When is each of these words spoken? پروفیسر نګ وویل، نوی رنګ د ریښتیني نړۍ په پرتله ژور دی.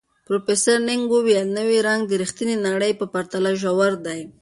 پروفیسر 0.27 0.77
نګ 0.87 1.01
وویل، 1.11 1.47
نوی 1.57 1.77
رنګ 1.87 2.01
د 2.07 2.11
ریښتیني 2.21 2.55
نړۍ 2.67 2.91
په 2.99 3.05
پرتله 3.13 3.51
ژور 3.61 3.93
دی. 4.05 4.21